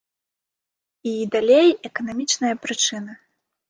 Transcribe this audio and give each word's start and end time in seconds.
І, 1.11 1.13
далей, 1.37 1.69
эканамічныя 1.93 2.55
прычыны. 2.67 3.13